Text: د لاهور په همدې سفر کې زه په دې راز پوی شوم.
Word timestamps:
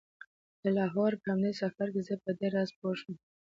د 0.61 0.63
لاهور 0.77 1.11
په 1.21 1.27
همدې 1.33 1.53
سفر 1.61 1.87
کې 1.93 2.01
زه 2.07 2.15
په 2.23 2.31
دې 2.39 2.47
راز 2.55 2.69
پوی 2.79 2.95
شوم. 2.99 3.15